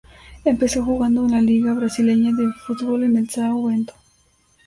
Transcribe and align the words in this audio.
Empezó 0.45 0.83
jugando 0.83 1.23
en 1.25 1.31
la 1.33 1.41
liga 1.41 1.73
brasileña 1.73 2.31
de 2.35 2.51
fútbol 2.65 3.01
con 3.01 3.17
el 3.17 3.27
São 3.29 3.67
Bento. 3.67 3.93